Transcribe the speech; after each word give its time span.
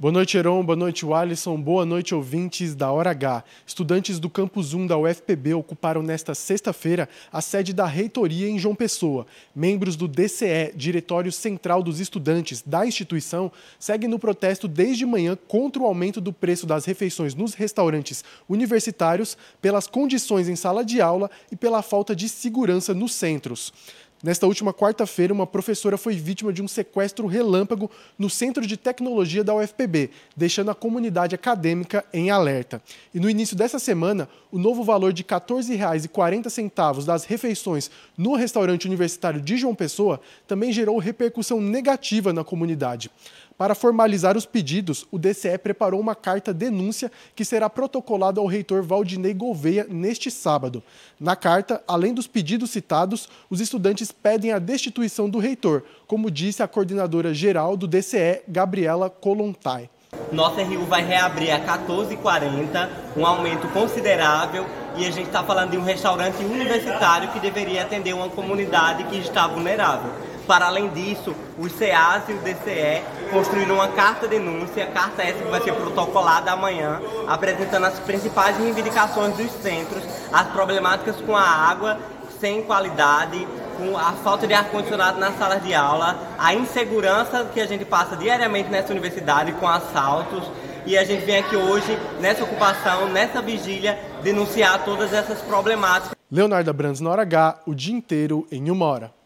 Boa 0.00 0.12
noite, 0.12 0.38
Heron. 0.38 0.64
Boa 0.64 0.76
noite, 0.76 1.04
Alisson. 1.12 1.60
Boa 1.60 1.84
noite, 1.84 2.14
ouvintes 2.14 2.72
da 2.72 2.88
Hora 2.92 3.10
H. 3.10 3.42
Estudantes 3.66 4.20
do 4.20 4.30
Campus 4.30 4.72
1 4.72 4.86
da 4.86 4.96
UFPB 4.96 5.54
ocuparam 5.54 6.04
nesta 6.04 6.36
sexta-feira 6.36 7.08
a 7.32 7.40
sede 7.40 7.72
da 7.72 7.84
reitoria 7.84 8.48
em 8.48 8.60
João 8.60 8.76
Pessoa. 8.76 9.26
Membros 9.52 9.96
do 9.96 10.06
DCE, 10.06 10.72
Diretório 10.76 11.32
Central 11.32 11.82
dos 11.82 11.98
Estudantes 11.98 12.62
da 12.64 12.86
instituição, 12.86 13.50
seguem 13.76 14.08
no 14.08 14.20
protesto 14.20 14.68
desde 14.68 15.04
manhã 15.04 15.36
contra 15.48 15.82
o 15.82 15.86
aumento 15.86 16.20
do 16.20 16.32
preço 16.32 16.64
das 16.64 16.84
refeições 16.84 17.34
nos 17.34 17.54
restaurantes 17.54 18.22
universitários, 18.48 19.36
pelas 19.60 19.88
condições 19.88 20.48
em 20.48 20.54
sala 20.54 20.84
de 20.84 21.00
aula 21.00 21.28
e 21.50 21.56
pela 21.56 21.82
falta 21.82 22.14
de 22.14 22.28
segurança 22.28 22.94
nos 22.94 23.14
centros. 23.14 23.72
Nesta 24.20 24.48
última 24.48 24.74
quarta-feira, 24.74 25.32
uma 25.32 25.46
professora 25.46 25.96
foi 25.96 26.14
vítima 26.16 26.52
de 26.52 26.60
um 26.60 26.66
sequestro 26.66 27.28
relâmpago 27.28 27.88
no 28.18 28.28
Centro 28.28 28.66
de 28.66 28.76
Tecnologia 28.76 29.44
da 29.44 29.54
UFPB, 29.54 30.10
deixando 30.36 30.72
a 30.72 30.74
comunidade 30.74 31.36
acadêmica 31.36 32.04
em 32.12 32.28
alerta. 32.28 32.82
E 33.14 33.20
no 33.20 33.30
início 33.30 33.56
dessa 33.56 33.78
semana, 33.78 34.28
o 34.50 34.58
novo 34.58 34.82
valor 34.82 35.12
de 35.12 35.22
R$ 35.22 35.28
14,40 35.28 37.04
das 37.04 37.24
refeições 37.24 37.92
no 38.16 38.34
restaurante 38.34 38.86
universitário 38.86 39.40
de 39.40 39.56
João 39.56 39.74
Pessoa 39.74 40.20
também 40.48 40.72
gerou 40.72 40.98
repercussão 40.98 41.60
negativa 41.60 42.32
na 42.32 42.42
comunidade. 42.42 43.12
Para 43.58 43.74
formalizar 43.74 44.36
os 44.36 44.46
pedidos, 44.46 45.04
o 45.10 45.18
DCE 45.18 45.58
preparou 45.58 45.98
uma 46.00 46.14
carta 46.14 46.54
denúncia 46.54 47.10
que 47.34 47.44
será 47.44 47.68
protocolada 47.68 48.40
ao 48.40 48.46
reitor 48.46 48.84
Valdinei 48.84 49.34
Gouveia 49.34 49.84
neste 49.90 50.30
sábado. 50.30 50.80
Na 51.18 51.34
carta, 51.34 51.82
além 51.88 52.14
dos 52.14 52.28
pedidos 52.28 52.70
citados, 52.70 53.28
os 53.50 53.60
estudantes 53.60 54.12
pedem 54.12 54.52
a 54.52 54.60
destituição 54.60 55.28
do 55.28 55.40
reitor, 55.40 55.82
como 56.06 56.30
disse 56.30 56.62
a 56.62 56.68
coordenadora 56.68 57.34
geral 57.34 57.76
do 57.76 57.88
DCE, 57.88 58.42
Gabriela 58.46 59.10
Colontai. 59.10 59.90
Nossa 60.30 60.62
RU 60.62 60.84
vai 60.84 61.04
reabrir 61.04 61.50
a 61.50 61.58
14h40, 61.58 62.88
um 63.16 63.26
aumento 63.26 63.66
considerável, 63.72 64.64
e 64.96 65.04
a 65.04 65.10
gente 65.10 65.26
está 65.26 65.42
falando 65.42 65.72
de 65.72 65.76
um 65.76 65.82
restaurante 65.82 66.44
universitário 66.44 67.32
que 67.32 67.40
deveria 67.40 67.82
atender 67.82 68.14
uma 68.14 68.28
comunidade 68.28 69.02
que 69.04 69.16
está 69.16 69.48
vulnerável. 69.48 70.12
Para 70.48 70.68
além 70.68 70.88
disso, 70.88 71.36
os 71.58 71.70
CEAs 71.72 72.22
e 72.30 72.32
o 72.32 72.38
DCE 72.38 73.02
construíram 73.30 73.74
uma 73.74 73.88
carta 73.88 74.26
denúncia, 74.26 74.86
carta 74.86 75.22
essa 75.22 75.44
que 75.44 75.50
vai 75.50 75.60
ser 75.60 75.74
protocolada 75.74 76.50
amanhã, 76.50 77.02
apresentando 77.26 77.84
as 77.84 77.98
principais 77.98 78.56
reivindicações 78.56 79.36
dos 79.36 79.50
centros, 79.62 80.02
as 80.32 80.48
problemáticas 80.48 81.16
com 81.20 81.36
a 81.36 81.42
água 81.42 81.98
sem 82.40 82.62
qualidade, 82.62 83.46
com 83.76 83.94
a 83.94 84.12
falta 84.12 84.46
de 84.46 84.54
ar-condicionado 84.54 85.20
nas 85.20 85.36
salas 85.36 85.62
de 85.62 85.74
aula, 85.74 86.18
a 86.38 86.54
insegurança 86.54 87.44
que 87.52 87.60
a 87.60 87.66
gente 87.66 87.84
passa 87.84 88.16
diariamente 88.16 88.70
nessa 88.70 88.90
universidade 88.90 89.52
com 89.52 89.68
assaltos. 89.68 90.44
E 90.86 90.96
a 90.96 91.04
gente 91.04 91.26
vem 91.26 91.36
aqui 91.36 91.56
hoje, 91.56 91.98
nessa 92.22 92.44
ocupação, 92.44 93.10
nessa 93.10 93.42
vigília, 93.42 93.98
denunciar 94.22 94.82
todas 94.82 95.12
essas 95.12 95.42
problemáticas. 95.42 96.16
Leonardo 96.30 96.72
Brandes 96.72 97.02
na 97.02 97.10
hora 97.10 97.22
H, 97.22 97.60
o 97.66 97.74
dia 97.74 97.94
inteiro 97.94 98.46
em 98.50 98.70
uma 98.70 98.86
hora. 98.86 99.17